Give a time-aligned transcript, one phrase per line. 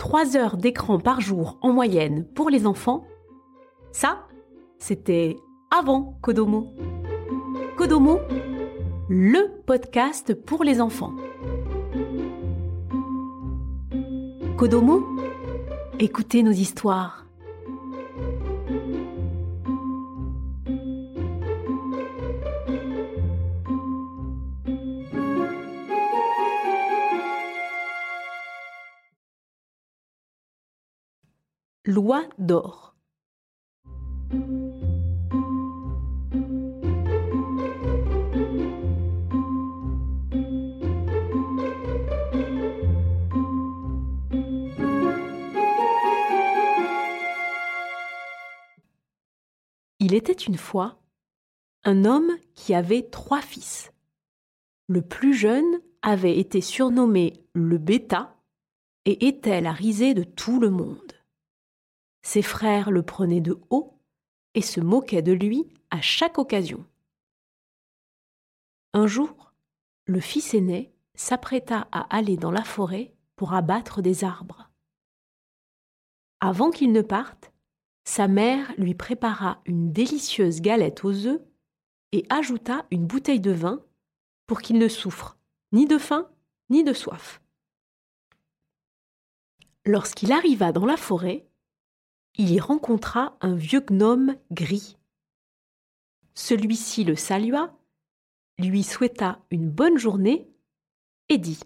[0.00, 3.04] 3 heures d'écran par jour en moyenne pour les enfants,
[3.92, 4.26] ça,
[4.78, 5.36] c'était
[5.70, 6.72] avant Kodomo.
[7.76, 8.18] Kodomo,
[9.10, 11.12] le podcast pour les enfants.
[14.56, 15.04] Kodomo,
[15.98, 17.19] écoutez nos histoires.
[31.86, 32.94] Loi d'or.
[50.00, 50.98] Il était une fois
[51.84, 53.90] un homme qui avait trois fils.
[54.86, 55.64] Le plus jeune
[56.02, 58.36] avait été surnommé le bêta
[59.06, 61.19] et était la risée de tout le monde.
[62.22, 63.98] Ses frères le prenaient de haut
[64.54, 66.84] et se moquaient de lui à chaque occasion.
[68.92, 69.52] Un jour,
[70.06, 74.70] le fils aîné s'apprêta à aller dans la forêt pour abattre des arbres.
[76.40, 77.52] Avant qu'il ne parte,
[78.04, 81.40] sa mère lui prépara une délicieuse galette aux œufs
[82.12, 83.84] et ajouta une bouteille de vin
[84.46, 85.38] pour qu'il ne souffre
[85.72, 86.28] ni de faim
[86.70, 87.40] ni de soif.
[89.84, 91.46] Lorsqu'il arriva dans la forêt,
[92.36, 94.96] il y rencontra un vieux gnome gris.
[96.34, 97.76] Celui-ci le salua,
[98.58, 100.48] lui souhaita une bonne journée
[101.28, 101.60] et dit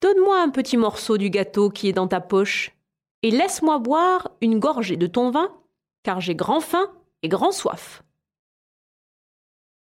[0.00, 2.74] Donne-moi un petit morceau du gâteau qui est dans ta poche
[3.22, 5.54] et laisse-moi boire une gorgée de ton vin,
[6.02, 6.90] car j'ai grand faim
[7.22, 8.02] et grand soif.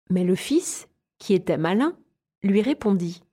[0.09, 1.97] Mais le fils, qui était malin,
[2.43, 3.23] lui répondit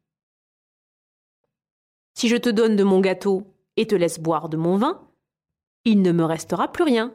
[2.15, 5.09] Si je te donne de mon gâteau et te laisse boire de mon vin,
[5.85, 7.15] il ne me restera plus rien.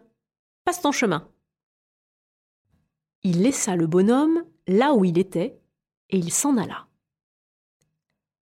[0.66, 1.30] Passe ton chemin.
[3.24, 5.60] Il laissa le bonhomme là où il était,
[6.10, 6.88] et il s'en alla.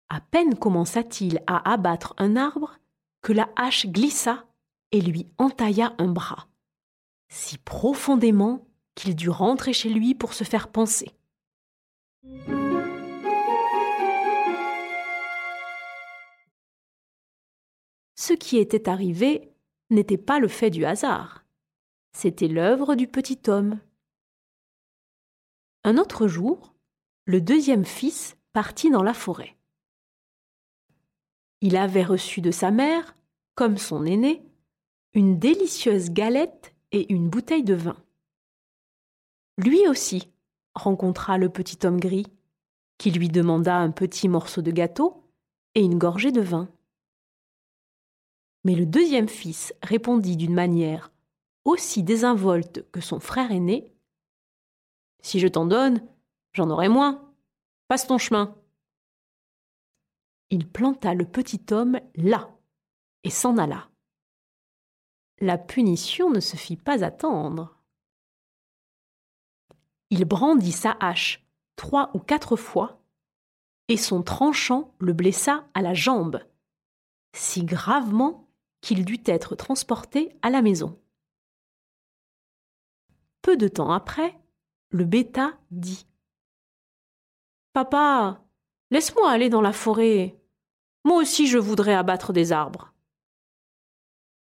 [0.08, 2.78] À peine commença-t-il à abattre un arbre
[3.22, 4.46] que la hache glissa
[4.92, 6.48] et lui entailla un bras,
[7.28, 8.66] si profondément
[8.96, 11.14] qu'il dut rentrer chez lui pour se faire penser.
[18.16, 19.52] Ce qui était arrivé
[19.90, 21.44] n'était pas le fait du hasard.
[22.12, 23.78] C'était l'œuvre du petit homme.
[25.84, 26.74] Un autre jour,
[27.24, 29.56] le deuxième fils partit dans la forêt.
[31.60, 33.16] Il avait reçu de sa mère,
[33.54, 34.42] comme son aîné,
[35.12, 37.96] une délicieuse galette et une bouteille de vin.
[39.58, 40.30] Lui aussi
[40.74, 42.26] rencontra le petit homme gris,
[42.98, 45.24] qui lui demanda un petit morceau de gâteau
[45.74, 46.68] et une gorgée de vin.
[48.64, 51.10] Mais le deuxième fils répondit d'une manière
[51.64, 53.94] aussi désinvolte que son frère aîné
[55.20, 56.06] Si je t'en donne,
[56.52, 57.32] j'en aurai moins.
[57.88, 58.56] Passe ton chemin.
[60.50, 62.50] Il planta le petit homme là
[63.24, 63.88] et s'en alla.
[65.40, 67.76] La punition ne se fit pas attendre.
[70.10, 73.00] Il brandit sa hache trois ou quatre fois,
[73.88, 76.40] et son tranchant le blessa à la jambe,
[77.34, 78.49] si gravement
[78.80, 80.98] qu'il dut être transporté à la maison.
[83.42, 84.38] Peu de temps après,
[84.90, 86.06] le bêta dit
[87.72, 88.44] Papa,
[88.90, 90.36] laisse-moi aller dans la forêt.
[91.04, 92.92] Moi aussi je voudrais abattre des arbres.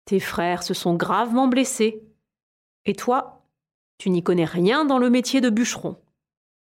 [0.05, 2.03] Tes frères se sont gravement blessés.
[2.85, 3.47] Et toi,
[3.97, 6.03] tu n'y connais rien dans le métier de bûcheron.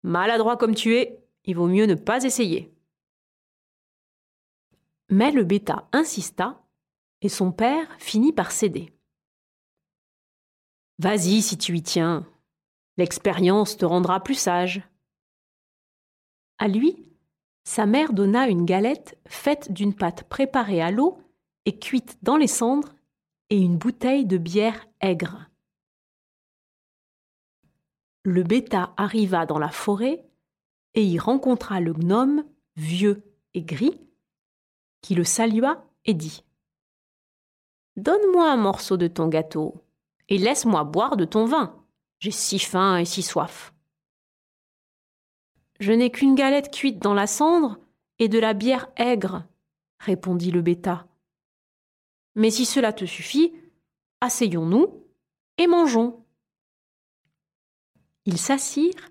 [0.03, 2.73] Maladroit comme tu es, il vaut mieux ne pas essayer.
[5.09, 6.63] Mais le bêta insista
[7.27, 8.93] et son père finit par céder.
[11.01, 12.25] Vas-y si tu y tiens.
[12.99, 14.89] L'expérience te rendra plus sage.
[16.59, 17.13] À lui,
[17.65, 21.19] sa mère donna une galette faite d'une pâte préparée à l'eau
[21.65, 22.95] et cuite dans les cendres
[23.51, 25.51] et une bouteille de bière aigre.
[28.23, 30.25] Le bêta arriva dans la forêt
[30.95, 32.45] et y rencontra le gnome,
[32.77, 33.25] vieux
[33.55, 34.01] et gris,
[35.01, 36.46] qui le salua et dit
[37.97, 39.75] Donne-moi un morceau de ton gâteau
[40.29, 41.83] et laisse-moi boire de ton vin.
[42.19, 43.73] J'ai si faim et si soif.
[45.81, 47.79] Je n'ai qu'une galette cuite dans la cendre
[48.19, 49.45] et de la bière aigre,
[49.99, 51.07] répondit le bêta.
[52.35, 53.53] Mais si cela te suffit,
[54.21, 55.05] asseyons-nous
[55.59, 56.25] et mangeons.
[58.25, 59.11] Ils s'assirent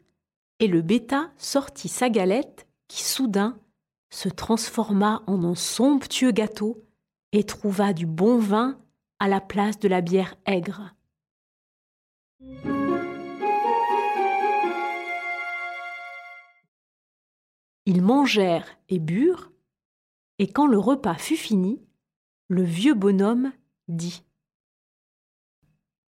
[0.59, 3.57] et le bêta sortit sa galette qui soudain
[4.09, 6.84] se transforma en un somptueux gâteau
[7.31, 8.79] et trouva du bon vin
[9.19, 10.93] à la place de la bière aigre.
[17.87, 19.51] Ils mangèrent et burent,
[20.39, 21.81] et quand le repas fut fini,
[22.47, 23.51] le vieux bonhomme
[23.87, 24.23] dit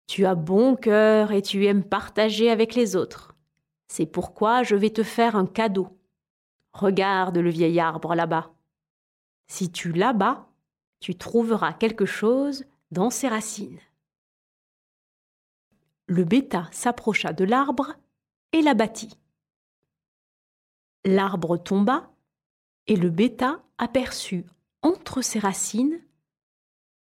[0.06, 3.36] Tu as bon cœur et tu aimes partager avec les autres.
[3.88, 5.96] C'est pourquoi je vais te faire un cadeau.
[6.72, 8.52] Regarde le vieil arbre là-bas.
[9.46, 10.49] Si tu l'abats,
[11.00, 13.80] tu trouveras quelque chose dans ses racines.
[16.06, 17.94] Le bêta s'approcha de l'arbre
[18.52, 19.16] et l'abattit.
[21.04, 22.12] L'arbre tomba
[22.86, 24.44] et le bêta aperçut
[24.82, 26.00] entre ses racines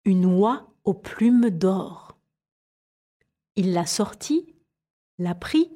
[0.06, 2.18] une oie aux plumes d'or.
[3.56, 4.56] Il la sortit,
[5.18, 5.72] la prit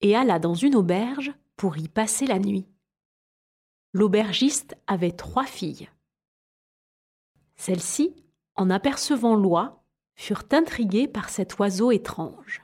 [0.00, 2.66] et alla dans une auberge pour y passer la nuit.
[3.92, 5.88] L'aubergiste avait trois filles.
[7.60, 8.16] Celles-ci,
[8.54, 9.84] en apercevant l'oie,
[10.14, 12.62] furent intriguées par cet oiseau étrange.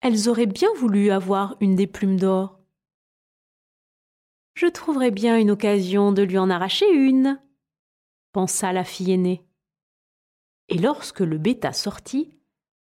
[0.00, 2.58] Elles auraient bien voulu avoir une des plumes d'or.
[4.54, 7.40] Je trouverais bien une occasion de lui en arracher une,
[8.32, 9.46] pensa la fille aînée.
[10.68, 12.36] Et lorsque le bêta sortit,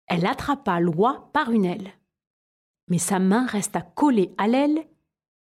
[0.07, 1.93] elle attrapa l'oie par une aile.
[2.87, 4.87] Mais sa main resta collée à l'aile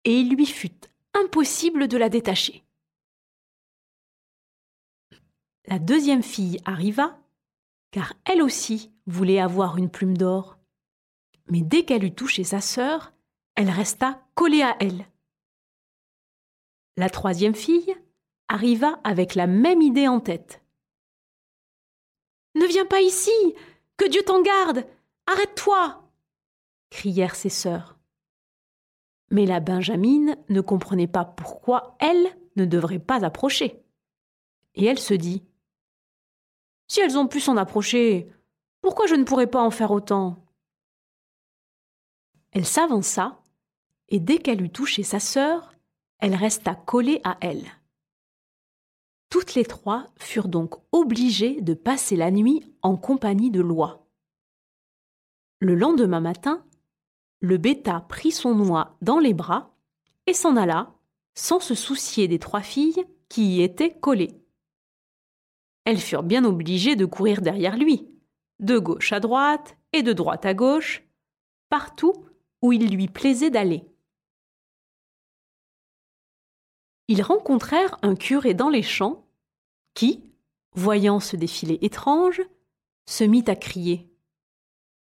[0.06, 0.80] et il lui fut
[1.13, 2.63] impossible de la détacher.
[5.68, 7.18] La deuxième fille arriva,
[7.92, 10.57] car elle aussi voulait avoir une plume d'or.
[11.48, 13.13] Mais dès qu'elle eut touché sa sœur,
[13.56, 15.06] elle resta collée à elle.
[16.98, 17.95] La troisième fille
[18.48, 20.62] arriva avec la même idée en tête.
[22.56, 23.31] Ne viens pas ici,
[23.98, 24.86] que Dieu t'en garde.
[25.25, 26.04] Arrête-toi.
[26.89, 27.98] crièrent ses sœurs.
[29.31, 33.81] Mais la Benjamine ne comprenait pas pourquoi elle ne devrait pas approcher.
[34.75, 35.44] Et elle se dit
[36.88, 38.30] Si elles ont pu s'en approcher,
[38.81, 40.45] pourquoi je ne pourrais pas en faire autant?
[42.51, 43.41] Elle s'avança,
[44.09, 45.74] et dès qu'elle eut touché sa sœur,
[46.19, 47.65] elle resta collée à elle.
[49.30, 54.07] Toutes les trois furent donc obligées de passer la nuit en compagnie de Loi.
[55.59, 56.63] Le lendemain matin,
[57.39, 59.75] le bêta prit son oie dans les bras
[60.27, 60.94] et s'en alla,
[61.33, 64.43] sans se soucier des trois filles qui y étaient collées.
[65.85, 68.07] Elles furent bien obligées de courir derrière lui,
[68.59, 71.03] de gauche à droite et de droite à gauche,
[71.69, 72.13] partout
[72.62, 73.83] où il lui plaisait d'aller.
[77.09, 79.27] Ils rencontrèrent un curé dans les champs
[79.94, 80.24] qui,
[80.74, 82.41] voyant ce défilé étrange,
[83.06, 84.09] se mit à crier.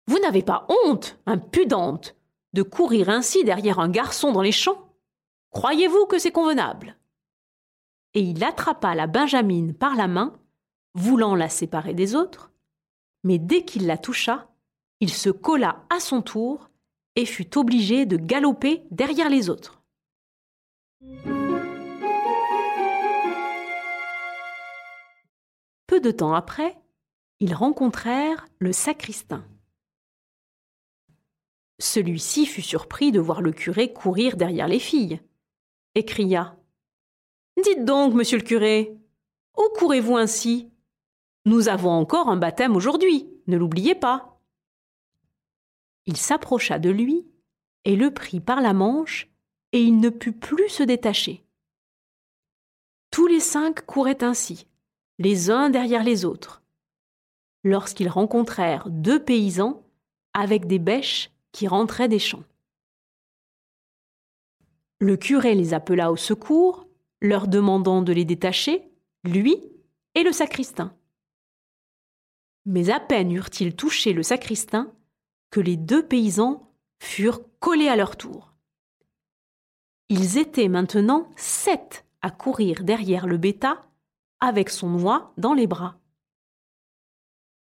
[0.07, 2.15] Vous n'avez pas honte, impudente,
[2.53, 4.95] de courir ainsi derrière un garçon dans les champs?
[5.51, 6.97] Croyez-vous que c'est convenable?
[8.15, 10.39] Et il attrapa la Benjamine par la main,
[10.95, 12.51] voulant la séparer des autres,
[13.25, 14.49] mais dès qu'il la toucha,
[15.01, 16.71] il se colla à son tour
[17.17, 19.83] et fut obligé de galoper derrière les autres.
[25.87, 26.77] Peu de temps après,
[27.41, 29.45] ils rencontrèrent le sacristain.
[31.81, 35.21] Celui-ci fut surpris de voir le curé courir derrière les filles,
[35.95, 36.57] et cria
[37.63, 38.97] Dites donc, monsieur le curé,
[39.57, 40.71] où courez-vous ainsi?
[41.49, 44.39] Nous avons encore un baptême aujourd'hui, ne l'oubliez pas.
[46.05, 47.27] Il s'approcha de lui
[47.87, 49.31] et le prit par la manche,
[49.73, 51.43] et il ne put plus se détacher.
[53.11, 54.67] Tous les cinq couraient ainsi,
[55.19, 56.63] les uns derrière les autres,
[57.65, 59.83] lorsqu'ils rencontrèrent deux paysans
[60.35, 62.45] avec des bêches qui rentraient des champs.
[65.01, 66.87] Le curé les appela au secours,
[67.23, 68.93] leur demandant de les détacher,
[69.25, 69.57] lui
[70.15, 70.93] et le sacristain.
[72.71, 74.93] Mais à peine eurent-ils touché le sacristain
[75.51, 76.71] que les deux paysans
[77.03, 78.53] furent collés à leur tour.
[80.11, 83.89] Ils étaient maintenant sept à courir derrière le bêta
[84.39, 85.99] avec son oie dans les bras.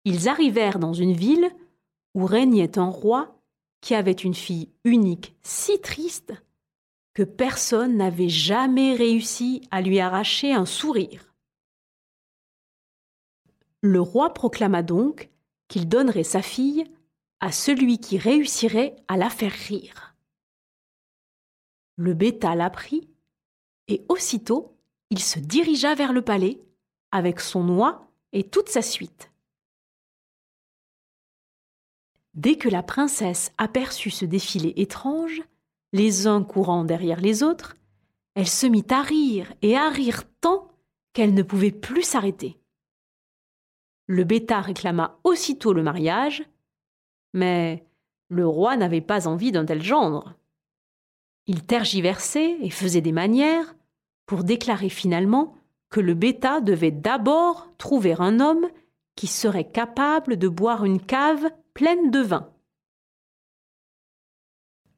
[0.04, 1.52] Ils arrivèrent dans une ville
[2.16, 3.40] où régnait un roi
[3.82, 6.34] qui avait une fille unique si triste
[7.14, 11.27] que personne n'avait jamais réussi à lui arracher un sourire.
[13.82, 15.30] Le roi proclama donc
[15.68, 16.86] qu'il donnerait sa fille
[17.40, 20.16] à celui qui réussirait à la faire rire.
[21.96, 23.10] Le bêta l'apprit,
[23.88, 24.78] et aussitôt
[25.10, 26.62] il se dirigea vers le palais
[27.12, 29.32] avec son oie et toute sa suite.
[32.34, 35.42] Dès que la princesse aperçut ce défilé étrange,
[35.94, 37.76] les uns courant derrière les autres,
[38.36, 40.70] elle se mit à rire et à rire tant
[41.14, 42.60] qu'elle ne pouvait plus s'arrêter.
[44.08, 46.44] Le bêta réclama aussitôt le mariage,
[47.34, 47.86] mais
[48.30, 50.34] le roi n'avait pas envie d'un tel gendre.
[51.46, 53.76] Il tergiversait et faisait des manières
[54.26, 55.56] pour déclarer finalement
[55.90, 58.68] que le bêta devait d'abord trouver un homme
[59.16, 62.50] qui serait capable de boire une cave pleine de vin.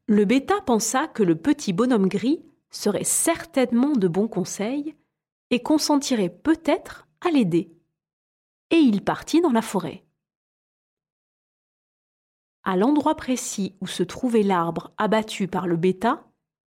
[0.07, 4.95] Le bêta pensa que le petit bonhomme gris serait certainement de bons conseils
[5.51, 7.71] et consentirait peut-être à l'aider
[8.71, 10.05] et il partit dans la forêt.
[12.63, 16.25] À l'endroit précis où se trouvait l'arbre abattu par le bêta,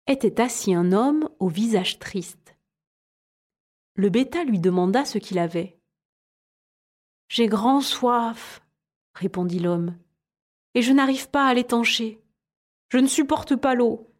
[0.07, 2.55] était assis un homme au visage triste.
[3.95, 5.79] Le bêta lui demanda ce qu'il avait.
[7.27, 8.61] J'ai grand soif,
[9.13, 9.95] répondit l'homme,
[10.73, 12.21] et je n'arrive pas à l'étancher.
[12.89, 14.11] Je ne supporte pas l'eau.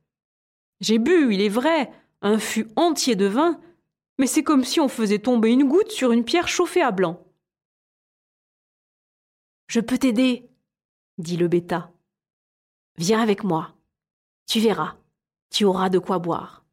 [0.80, 3.60] J'ai bu, il est vrai, un fût entier de vin,
[4.20, 7.26] mais c'est comme si on faisait tomber une goutte sur une pierre chauffée à blanc.
[9.70, 10.50] Je peux t'aider,
[11.20, 11.94] dit le bêta.
[12.98, 13.76] Viens avec moi.
[14.48, 14.98] Tu verras,
[15.52, 16.66] tu auras de quoi boire.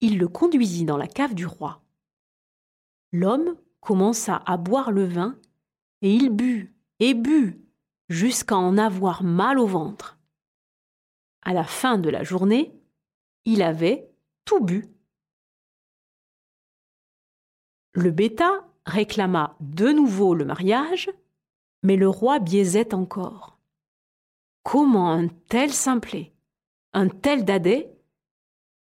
[0.00, 1.80] Il le conduisit dans la cave du roi.
[3.12, 5.38] L'homme commença à boire le vin,
[6.02, 7.64] et il but et but
[8.08, 10.18] jusqu'à en avoir mal au ventre.
[11.42, 12.74] À la fin de la journée,
[13.44, 14.10] il avait
[14.44, 14.88] tout bu.
[17.92, 21.10] Le bêta réclama de nouveau le mariage,
[21.82, 23.58] mais le roi biaisait encore.
[24.62, 26.32] Comment un tel simplet,
[26.92, 27.92] un tel dadais,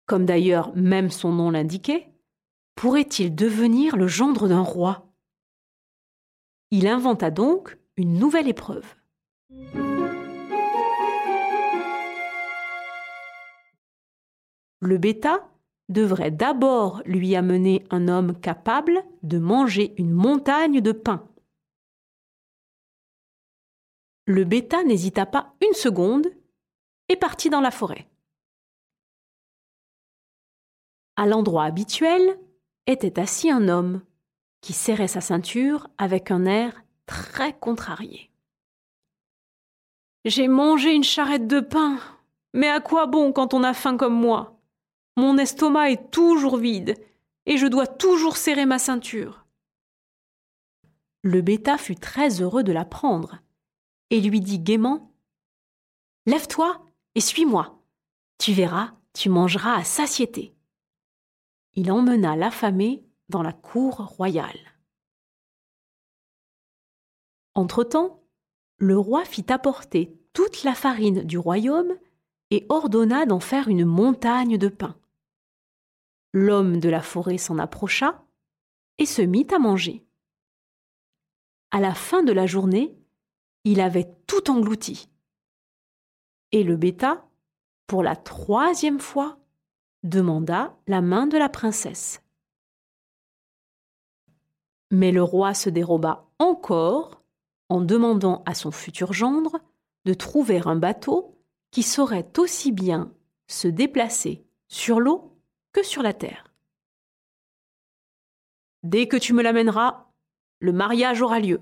[0.05, 2.11] comme d'ailleurs même son nom l'indiquait,
[2.75, 5.05] pourrait-il devenir le gendre d'un roi?
[6.71, 8.95] Il inventa donc une nouvelle épreuve.
[14.81, 15.48] Le bêta
[15.89, 21.27] devrait d'abord lui amener un homme capable de manger une montagne de pain.
[24.25, 26.27] Le bêta n'hésita pas une seconde
[27.09, 28.07] et partit dans la forêt.
[31.15, 32.39] À l'endroit habituel
[32.85, 34.01] était assis un homme
[34.61, 38.29] qui serrait sa ceinture avec un air très contrarié.
[40.25, 41.97] J'ai mangé une charrette de pain,
[42.53, 44.58] mais à quoi bon quand on a faim comme moi?
[45.19, 46.95] Mon estomac est toujours vide
[47.45, 49.45] et je dois toujours serrer ma ceinture.
[51.21, 53.39] Le bêta fut très heureux de l'apprendre
[54.09, 55.13] et lui dit gaiement
[56.25, 56.85] Lève-toi
[57.15, 57.83] et suis-moi.
[58.37, 60.55] Tu verras, tu mangeras à satiété.
[61.73, 64.59] Il emmena l'affamé dans la cour royale.
[67.55, 68.23] Entre-temps,
[68.77, 71.93] le roi fit apporter toute la farine du royaume
[72.51, 74.98] et ordonna d'en faire une montagne de pain.
[76.33, 78.23] L'homme de la forêt s'en approcha
[78.97, 80.05] et se mit à manger.
[81.71, 82.97] À la fin de la journée,
[83.63, 85.09] il avait tout englouti.
[86.51, 87.27] Et le bêta,
[87.87, 89.39] pour la troisième fois,
[90.03, 92.21] demanda la main de la princesse.
[94.91, 97.23] Mais le roi se déroba encore
[97.69, 99.59] en demandant à son futur gendre
[100.05, 101.37] de trouver un bateau
[101.71, 103.13] qui saurait aussi bien
[103.47, 105.28] se déplacer sur l'eau
[105.71, 106.53] que sur la terre.
[108.83, 110.11] Dès que tu me l'amèneras,
[110.59, 111.61] le mariage aura lieu.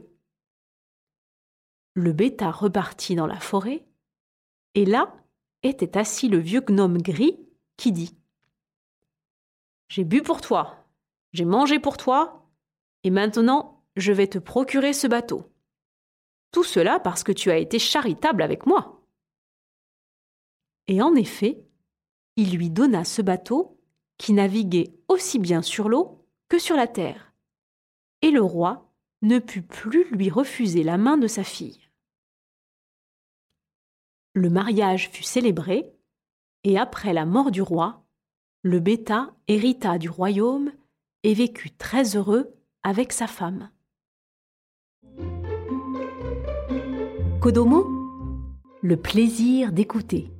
[1.93, 3.85] Le bêta repartit dans la forêt,
[4.75, 5.15] et là
[5.63, 7.39] était assis le vieux gnome gris
[7.75, 8.15] qui dit
[9.89, 10.87] J'ai bu pour toi,
[11.33, 12.47] j'ai mangé pour toi,
[13.03, 15.51] et maintenant je vais te procurer ce bateau.
[16.51, 19.03] Tout cela parce que tu as été charitable avec moi.
[20.87, 21.65] Et en effet,
[22.35, 23.76] il lui donna ce bateau
[24.17, 27.33] qui naviguait aussi bien sur l'eau que sur la terre.
[28.21, 31.79] Et le roi ne put plus lui refuser la main de sa fille.
[34.33, 35.91] Le mariage fut célébré,
[36.63, 38.05] et après la mort du roi,
[38.61, 40.71] le bêta hérita du royaume
[41.23, 43.69] et vécut très heureux avec sa femme.
[47.41, 47.85] Kodomo,
[48.81, 50.31] le plaisir d'écouter.